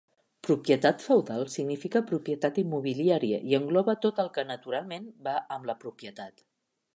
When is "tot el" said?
4.07-4.33